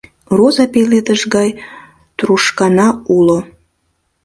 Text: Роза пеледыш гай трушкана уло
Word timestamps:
Роза 0.37 0.65
пеледыш 0.73 1.21
гай 1.35 1.49
трушкана 2.17 2.87
уло 3.17 3.39